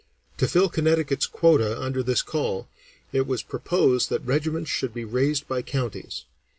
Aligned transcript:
To 0.39 0.47
fill 0.47 0.67
Connecticut's 0.67 1.27
quota 1.27 1.79
under 1.79 2.01
this 2.01 2.23
call, 2.23 2.67
it 3.13 3.27
was 3.27 3.43
proposed 3.43 4.09
that 4.09 4.25
regiments 4.25 4.71
should 4.71 4.95
be 4.95 5.05
raised 5.05 5.47
by 5.47 5.61
counties. 5.61 6.23